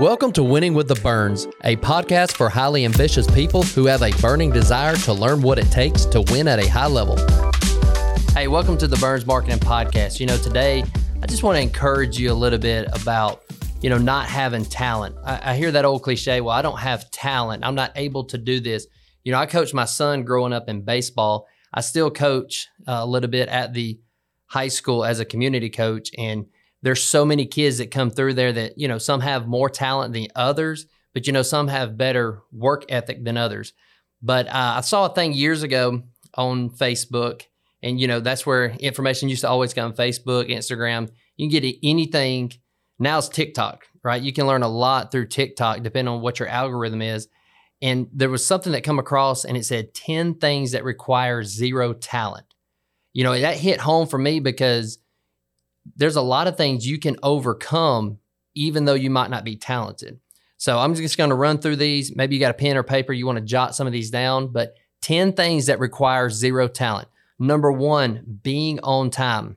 [0.00, 4.10] Welcome to Winning with the Burns, a podcast for highly ambitious people who have a
[4.12, 7.18] burning desire to learn what it takes to win at a high level.
[8.32, 10.18] Hey, welcome to the Burns Marketing Podcast.
[10.18, 10.84] You know, today
[11.22, 13.42] I just want to encourage you a little bit about,
[13.82, 15.16] you know, not having talent.
[15.22, 17.62] I, I hear that old cliche, well, I don't have talent.
[17.62, 18.86] I'm not able to do this.
[19.22, 21.46] You know, I coached my son growing up in baseball.
[21.74, 24.00] I still coach uh, a little bit at the
[24.46, 26.08] high school as a community coach.
[26.16, 26.46] And
[26.82, 30.12] there's so many kids that come through there that you know some have more talent
[30.12, 33.72] than others but you know some have better work ethic than others.
[34.22, 36.02] But uh, i saw a thing years ago
[36.34, 37.42] on facebook
[37.82, 41.10] and you know that's where information used to always come facebook instagram.
[41.36, 42.52] You can get anything.
[42.98, 44.22] Now it's tiktok right?
[44.22, 47.28] You can learn a lot through tiktok depending on what your algorithm is.
[47.82, 51.92] And there was something that come across and it said 10 things that require zero
[51.92, 52.46] talent.
[53.12, 54.98] You know that hit home for me because
[55.96, 58.18] there's a lot of things you can overcome
[58.54, 60.18] even though you might not be talented.
[60.56, 62.14] So I'm just going to run through these.
[62.14, 64.48] Maybe you got a pen or paper, you want to jot some of these down,
[64.48, 67.08] but 10 things that require zero talent.
[67.38, 69.56] Number one, being on time.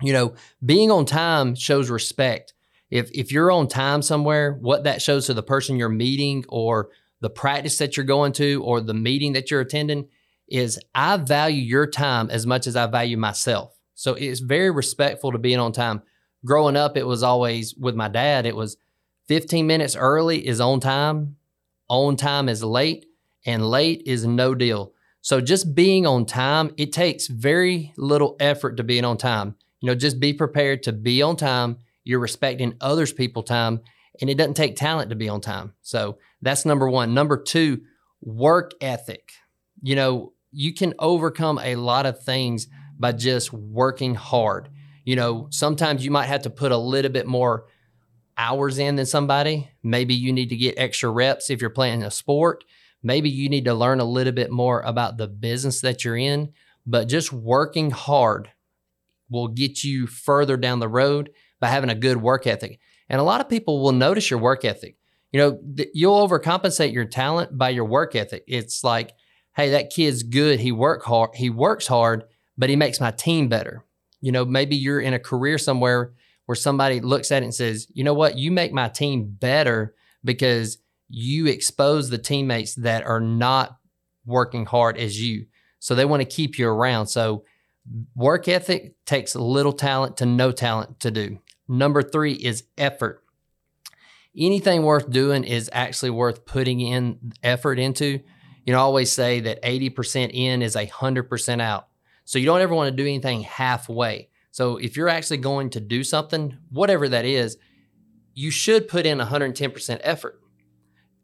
[0.00, 0.34] You know,
[0.64, 2.54] being on time shows respect.
[2.90, 6.90] If, if you're on time somewhere, what that shows to the person you're meeting or
[7.20, 10.08] the practice that you're going to or the meeting that you're attending
[10.48, 13.79] is I value your time as much as I value myself.
[14.00, 16.00] So it's very respectful to being on time.
[16.42, 18.78] Growing up, it was always with my dad, it was
[19.28, 21.36] 15 minutes early is on time,
[21.86, 23.04] on time is late,
[23.44, 24.94] and late is no deal.
[25.20, 29.56] So just being on time, it takes very little effort to being on time.
[29.82, 31.76] You know, just be prepared to be on time.
[32.02, 33.80] You're respecting others' people time,
[34.18, 35.74] and it doesn't take talent to be on time.
[35.82, 37.12] So that's number one.
[37.12, 37.82] Number two,
[38.22, 39.32] work ethic.
[39.82, 42.66] You know, you can overcome a lot of things
[43.00, 44.68] by just working hard.
[45.04, 47.64] You know, sometimes you might have to put a little bit more
[48.36, 49.70] hours in than somebody.
[49.82, 52.64] Maybe you need to get extra reps if you're playing a sport.
[53.02, 56.52] Maybe you need to learn a little bit more about the business that you're in.
[56.86, 58.50] But just working hard
[59.30, 62.78] will get you further down the road by having a good work ethic.
[63.08, 64.96] And a lot of people will notice your work ethic.
[65.32, 68.44] You know, th- you'll overcompensate your talent by your work ethic.
[68.46, 69.12] It's like,
[69.54, 70.60] hey, that kid's good.
[70.60, 71.30] He work hard.
[71.34, 72.24] He works hard
[72.60, 73.86] but he makes my team better.
[74.20, 76.12] You know, maybe you're in a career somewhere
[76.44, 79.94] where somebody looks at it and says, you know what, you make my team better
[80.22, 80.76] because
[81.08, 83.78] you expose the teammates that are not
[84.26, 85.46] working hard as you.
[85.78, 87.06] So they want to keep you around.
[87.06, 87.44] So
[88.14, 91.38] work ethic takes little talent to no talent to do.
[91.66, 93.24] Number three is effort.
[94.36, 98.20] Anything worth doing is actually worth putting in effort into.
[98.66, 101.86] You know, I always say that 80% in is 100% out.
[102.30, 104.28] So you don't ever want to do anything halfway.
[104.52, 107.56] So if you're actually going to do something, whatever that is,
[108.34, 110.40] you should put in 110% effort.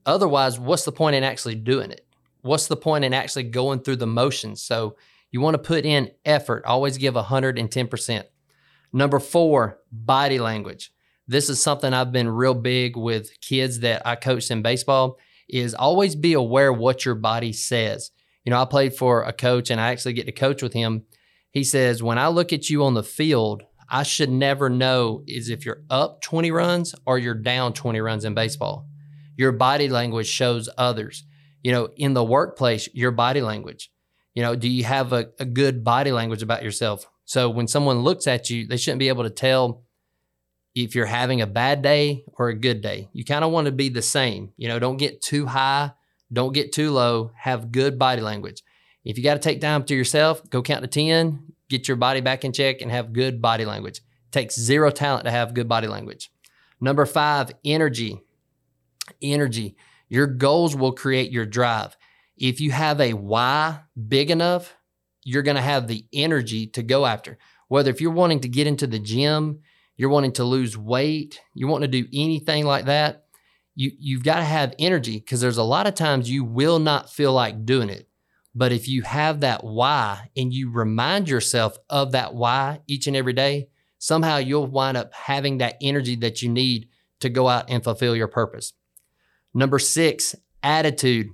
[0.04, 2.04] Otherwise, what's the point in actually doing it?
[2.40, 4.62] What's the point in actually going through the motions?
[4.62, 4.96] So
[5.30, 8.24] you want to put in effort, always give 110%.
[8.92, 10.92] Number four, body language.
[11.28, 15.18] This is something I've been real big with kids that I coach in baseball
[15.48, 18.10] is always be aware what your body says
[18.46, 21.02] you know, I played for a coach and I actually get to coach with him.
[21.50, 25.50] He says, when I look at you on the field, I should never know is
[25.50, 28.86] if you're up 20 runs or you're down 20 runs in baseball.
[29.36, 31.24] Your body language shows others.
[31.62, 33.90] You know, in the workplace, your body language.
[34.34, 37.04] You know, do you have a, a good body language about yourself?
[37.24, 39.82] So when someone looks at you, they shouldn't be able to tell
[40.76, 43.08] if you're having a bad day or a good day.
[43.12, 44.52] You kind of want to be the same.
[44.56, 45.92] You know, don't get too high
[46.32, 47.30] don't get too low.
[47.36, 48.62] Have good body language.
[49.04, 52.20] If you got to take time to yourself, go count to 10, get your body
[52.20, 53.98] back in check, and have good body language.
[53.98, 56.30] It takes zero talent to have good body language.
[56.80, 58.20] Number five, energy.
[59.22, 59.76] Energy.
[60.08, 61.96] Your goals will create your drive.
[62.36, 64.76] If you have a why big enough,
[65.22, 67.38] you're going to have the energy to go after.
[67.68, 69.60] Whether if you're wanting to get into the gym,
[69.96, 73.25] you're wanting to lose weight, you want to do anything like that,
[73.76, 77.12] you you've got to have energy because there's a lot of times you will not
[77.12, 78.08] feel like doing it.
[78.54, 83.14] But if you have that why and you remind yourself of that why each and
[83.14, 83.68] every day,
[83.98, 86.88] somehow you'll wind up having that energy that you need
[87.20, 88.72] to go out and fulfill your purpose.
[89.52, 91.28] Number six, attitude.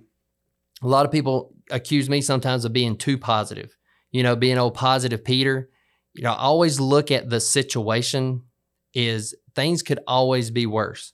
[0.83, 3.77] A lot of people accuse me sometimes of being too positive,
[4.11, 5.71] you know, being old positive Peter.
[6.15, 8.43] You know, always look at the situation
[8.95, 11.13] is things could always be worse.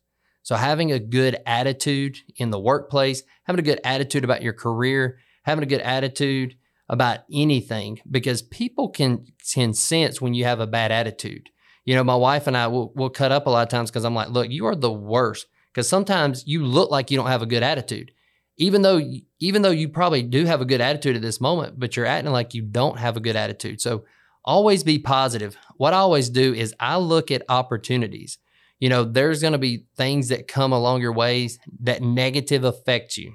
[0.48, 5.18] So having a good attitude in the workplace, having a good attitude about your career,
[5.42, 6.56] having a good attitude
[6.88, 11.50] about anything, because people can can sense when you have a bad attitude.
[11.84, 14.06] You know, my wife and I will will cut up a lot of times because
[14.06, 15.48] I'm like, look, you are the worst.
[15.70, 18.12] because sometimes you look like you don't have a good attitude
[18.56, 19.02] even though
[19.38, 22.32] even though you probably do have a good attitude at this moment but you're acting
[22.32, 24.04] like you don't have a good attitude so
[24.44, 28.38] always be positive what i always do is i look at opportunities
[28.78, 33.16] you know there's going to be things that come along your ways that negative affect
[33.16, 33.34] you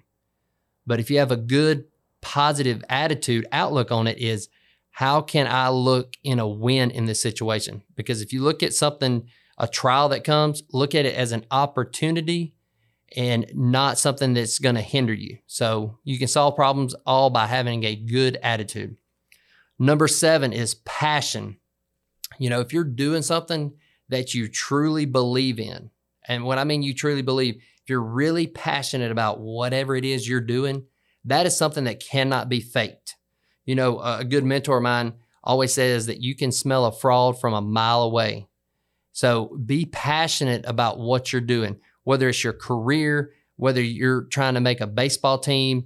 [0.86, 1.86] but if you have a good
[2.22, 4.50] positive attitude outlook on it is
[4.92, 8.74] how can i look in a win in this situation because if you look at
[8.74, 12.56] something a trial that comes look at it as an opportunity
[13.16, 15.38] and not something that's going to hinder you.
[15.46, 18.98] So you can solve problems all by having a good attitude.
[19.78, 21.58] Number seven is passion.
[22.40, 23.74] You know, if you're doing something
[24.14, 25.92] that you truly believe in,
[26.28, 30.28] and what I mean you truly believe, if you're really passionate about whatever it is
[30.28, 30.86] you're doing,
[31.26, 33.16] that is something that cannot be faked.
[33.66, 35.14] You know, a good mentor of mine
[35.44, 38.48] always says that you can smell a fraud from a mile away.
[39.12, 44.62] So be passionate about what you're doing whether it's your career, whether you're trying to
[44.62, 45.86] make a baseball team,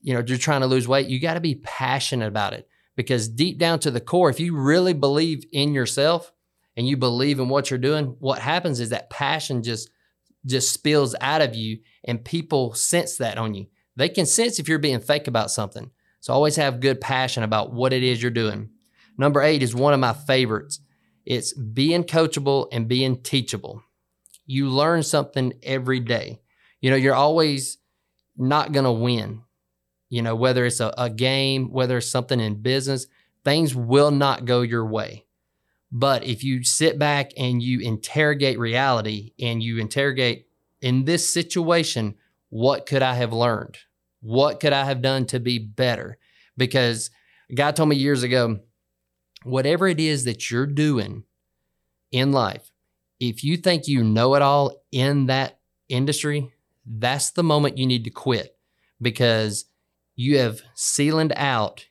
[0.00, 3.28] you know, you're trying to lose weight, you got to be passionate about it because
[3.28, 6.32] deep down to the core, if you really believe in yourself
[6.76, 9.90] and you believe in what you're doing, what happens is that passion just
[10.44, 13.66] just spills out of you and people sense that on you.
[13.96, 15.90] They can sense if you're being fake about something.
[16.20, 18.70] So always have good passion about what it is you're doing.
[19.18, 20.78] Number 8 is one of my favorites.
[21.24, 23.82] It's being coachable and being teachable
[24.46, 26.40] you learn something every day.
[26.80, 27.78] You know, you're always
[28.36, 29.42] not going to win.
[30.08, 33.06] You know, whether it's a, a, game, whether it's something in business,
[33.44, 35.25] things will not go your way.
[35.92, 40.46] But if you sit back and you interrogate reality and you interrogate
[40.80, 42.16] in this situation,
[42.48, 43.78] what could I have learned?
[44.20, 46.18] What could I have done to be better?
[46.56, 47.10] Because
[47.50, 48.60] a guy told me years ago,
[49.44, 51.24] whatever it is that you're doing
[52.10, 52.70] in life,
[53.20, 56.52] if you think you know it all in that industry,
[56.84, 58.56] that's the moment you need to quit
[59.00, 59.66] because
[60.14, 61.86] you have sealing out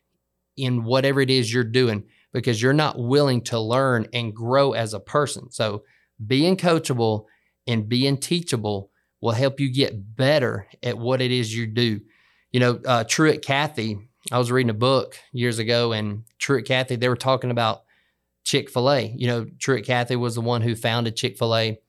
[0.57, 2.03] in whatever it is you're doing
[2.35, 5.49] because you're not willing to learn and grow as a person.
[5.51, 5.83] So
[6.27, 7.27] being coachable
[7.65, 8.91] and being teachable
[9.21, 12.01] will help you get better at what it is you do.
[12.51, 13.97] You know, uh, Truett Cathy,
[14.33, 17.83] I was reading a book years ago, and Truett Cathy, they were talking about
[18.43, 19.13] Chick fil A.
[19.15, 21.79] You know, Truett Cathy was the one who founded Chick fil A,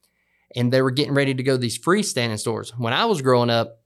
[0.55, 2.73] and they were getting ready to go to these freestanding stores.
[2.79, 3.81] When I was growing up,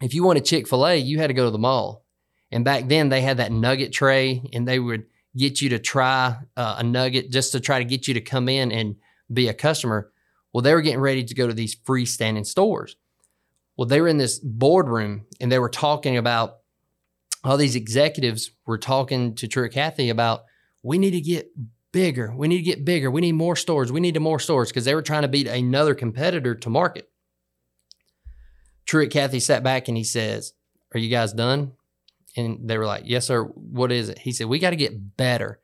[0.00, 2.04] if you wanted Chick fil A, you had to go to the mall.
[2.52, 5.06] And back then, they had that nugget tray, and they would
[5.36, 8.48] get you to try uh, a nugget just to try to get you to come
[8.48, 8.96] in and
[9.32, 10.12] be a customer.
[10.52, 12.96] Well, they were getting ready to go to these freestanding stores.
[13.76, 16.58] Well, they were in this boardroom and they were talking about
[17.44, 20.44] all these executives were talking to Truett Cathy about
[20.82, 21.50] we need to get
[21.92, 22.32] bigger.
[22.36, 23.10] We need to get bigger.
[23.10, 23.90] We need more stores.
[23.90, 27.08] We need more stores because they were trying to beat another competitor to market.
[28.86, 30.52] Truett Cathy sat back and he says,
[30.94, 31.72] Are you guys done?
[32.36, 33.44] And they were like, Yes, sir.
[33.44, 34.18] What is it?
[34.18, 35.60] He said, We got to get better.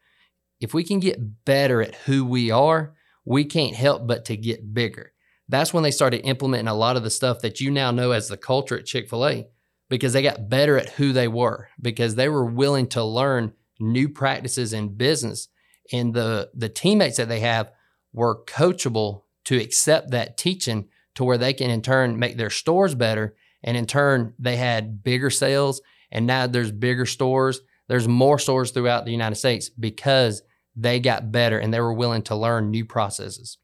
[0.61, 4.73] If we can get better at who we are, we can't help but to get
[4.73, 5.13] bigger.
[5.49, 8.29] That's when they started implementing a lot of the stuff that you now know as
[8.29, 9.49] the culture at Chick fil A
[9.89, 14.09] because they got better at who they were, because they were willing to learn new
[14.09, 15.49] practices in business
[15.93, 17.71] and the the teammates that they have
[18.13, 22.95] were coachable to accept that teaching to where they can in turn make their stores
[22.95, 28.39] better and in turn they had bigger sales and now there's bigger stores there's more
[28.39, 30.43] stores throughout the united states because
[30.75, 33.59] they got better and they were willing to learn new processes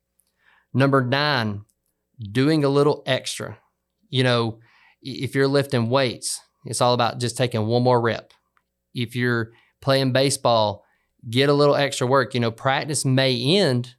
[0.73, 1.63] number nine
[2.31, 3.59] doing a little extra
[4.09, 4.59] you know
[5.03, 8.33] if you're lifting weights it's all about just taking one more rep
[8.95, 10.85] if you're playing baseball
[11.29, 12.35] get a little extra work.
[12.35, 13.95] You know, practice may end,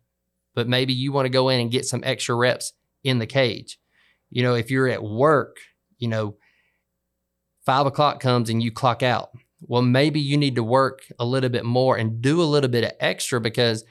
[0.56, 2.74] but maybe you want to go in and get some extra reps
[3.04, 3.80] in the cage.
[4.30, 5.58] You know, if you're at work,
[5.98, 6.36] you know,
[7.66, 9.32] five o'clock comes and you clock out.
[9.62, 12.84] Well, maybe you need to work a little bit more and do a little bit
[12.84, 13.86] of extra because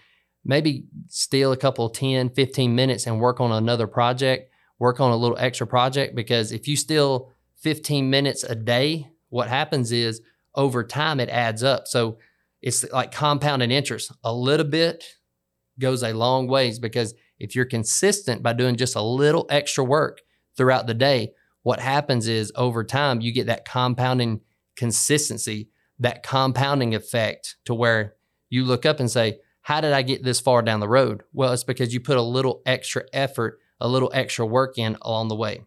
[0.44, 5.16] maybe steal a couple 10, 15 minutes and work on another project, work on a
[5.16, 6.14] little extra project.
[6.14, 10.20] Because if you steal 15 minutes a day, what happens is
[10.54, 11.86] over time it adds up.
[11.88, 12.18] So
[12.60, 14.12] it's like compounding interest.
[14.24, 15.04] A little bit
[15.78, 20.20] goes a long ways because if you're consistent by doing just a little extra work
[20.56, 24.40] throughout the day, what happens is over time you get that compounding
[24.76, 28.14] consistency, that compounding effect to where
[28.50, 31.22] you look up and say, How did I get this far down the road?
[31.32, 35.28] Well, it's because you put a little extra effort, a little extra work in along
[35.28, 35.62] the way.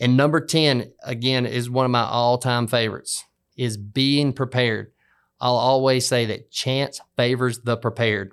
[0.00, 3.24] And number 10, again, is one of my all time favorites,
[3.56, 4.92] is being prepared.
[5.40, 8.32] I'll always say that chance favors the prepared.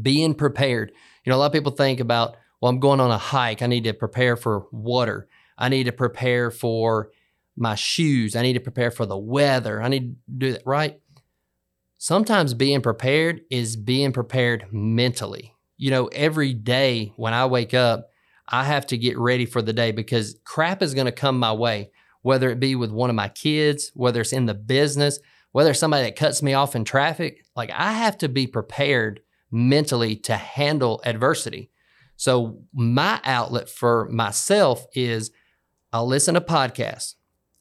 [0.00, 0.92] Being prepared.
[1.24, 3.62] You know, a lot of people think about, well, Well, I'm going on a hike.
[3.62, 5.28] I need to prepare for water.
[5.58, 7.10] I need to prepare for
[7.56, 8.36] my shoes.
[8.36, 9.82] I need to prepare for the weather.
[9.82, 11.00] I need to do that, right?
[11.98, 15.54] Sometimes being prepared is being prepared mentally.
[15.78, 18.10] You know, every day when I wake up,
[18.48, 21.52] I have to get ready for the day because crap is going to come my
[21.52, 21.90] way,
[22.22, 25.18] whether it be with one of my kids, whether it's in the business,
[25.52, 27.44] whether it's somebody that cuts me off in traffic.
[27.56, 29.20] Like I have to be prepared
[29.50, 31.70] mentally to handle adversity.
[32.18, 35.30] So, my outlet for myself is
[35.96, 37.14] I'll listen to podcasts.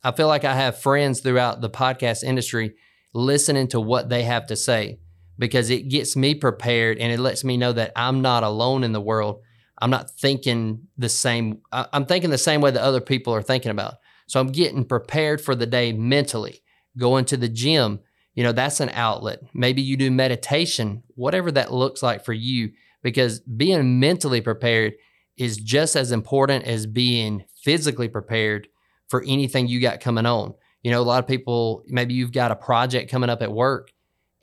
[0.04, 2.76] I feel like I have friends throughout the podcast industry
[3.14, 5.00] listening to what they have to say
[5.40, 8.92] because it gets me prepared and it lets me know that I'm not alone in
[8.92, 9.40] the world.
[9.82, 13.72] I'm not thinking the same, I'm thinking the same way that other people are thinking
[13.72, 13.94] about.
[14.28, 16.62] So I'm getting prepared for the day mentally.
[16.98, 18.02] Going to the gym,
[18.34, 19.40] you know, that's an outlet.
[19.54, 24.96] Maybe you do meditation, whatever that looks like for you, because being mentally prepared
[25.38, 28.70] is just as important as being physically prepared
[29.10, 30.54] for anything you got coming on.
[30.84, 33.92] You know, a lot of people, maybe you've got a project coming up at work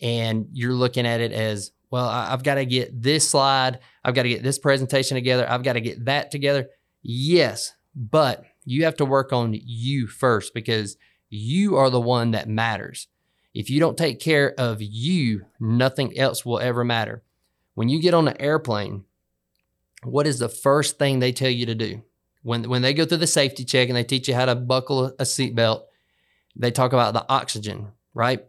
[0.01, 4.25] and you're looking at it as, well, I've got to get this slide, I've got
[4.25, 6.69] to get this presentation together, I've got to get that together.
[7.03, 10.97] Yes, but you have to work on you first because
[11.29, 13.07] you are the one that matters.
[13.55, 17.23] If you don't take care of you, nothing else will ever matter.
[17.75, 19.05] When you get on an airplane,
[20.03, 22.03] what is the first thing they tell you to do?
[22.43, 25.07] When, when they go through the safety check and they teach you how to buckle
[25.07, 25.85] a seatbelt,
[26.57, 28.45] they talk about the oxygen, right?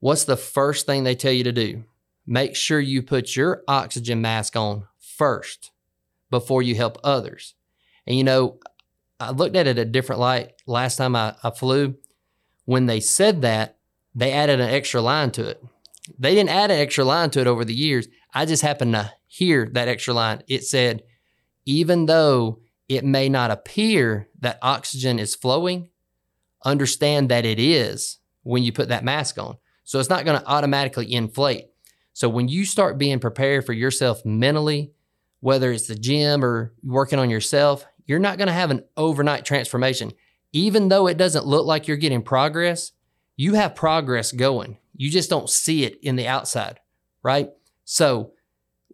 [0.00, 1.84] What's the first thing they tell you to do?
[2.26, 5.70] Make sure you put your oxygen mask on first
[6.30, 7.54] before you help others.
[8.06, 8.58] And you know,
[9.18, 11.96] I looked at it a different light last time I, I flew.
[12.64, 13.76] When they said that,
[14.14, 15.62] they added an extra line to it.
[16.18, 18.08] They didn't add an extra line to it over the years.
[18.32, 20.42] I just happened to hear that extra line.
[20.48, 21.02] It said,
[21.66, 22.60] even though
[22.90, 25.88] it may not appear that oxygen is flowing,
[26.64, 29.56] understand that it is when you put that mask on.
[29.84, 31.66] So it's not going to automatically inflate.
[32.14, 34.90] So when you start being prepared for yourself mentally,
[35.38, 39.44] whether it's the gym or working on yourself, you're not going to have an overnight
[39.44, 40.12] transformation.
[40.52, 42.90] Even though it doesn't look like you're getting progress,
[43.36, 44.78] you have progress going.
[44.96, 46.80] You just don't see it in the outside,
[47.22, 47.50] right?
[47.84, 48.32] So,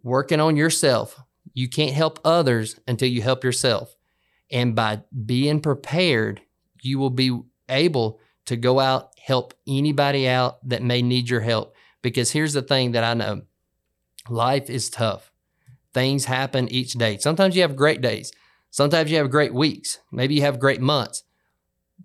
[0.03, 1.19] working on yourself,
[1.57, 3.95] you can't help others until you help yourself.
[4.51, 6.39] And by being prepared,
[6.83, 11.73] you will be able to go out, help anybody out that may need your help.
[12.03, 13.41] Because here's the thing that I know
[14.29, 15.31] life is tough.
[15.95, 17.17] Things happen each day.
[17.17, 18.31] Sometimes you have great days,
[18.69, 21.23] sometimes you have great weeks, maybe you have great months,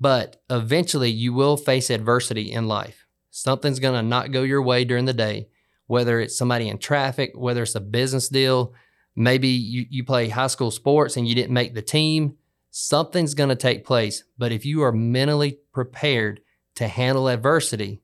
[0.01, 3.05] but eventually you will face adversity in life.
[3.31, 5.49] Something's going to not go your way during the day,
[5.89, 8.73] whether it's somebody in traffic, whether it's a business deal,
[9.15, 12.37] maybe you, you play high school sports and you didn't make the team
[12.73, 14.25] something's going to take place.
[14.37, 16.41] But if you are mentally prepared
[16.75, 18.01] to handle adversity,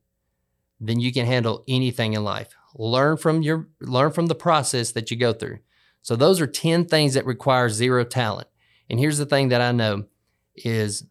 [0.79, 2.55] then you can handle anything in life.
[2.77, 5.59] Learn from your learn from the process that you go through.
[6.03, 8.47] So those are 10 things that require zero talent.
[8.89, 10.05] And here's the thing that I know
[10.55, 11.05] is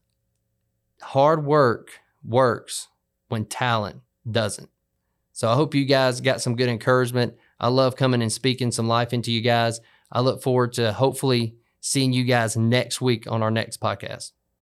[1.02, 2.88] hard work works
[3.28, 4.70] when talent doesn't.
[5.34, 7.36] So I hope you guys got some good encouragement.
[7.60, 9.80] I love coming and speaking some life into you guys.
[10.12, 14.32] I look forward to hopefully seeing you guys next week on our next podcast.